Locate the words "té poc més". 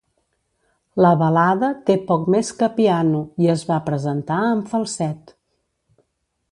1.89-2.49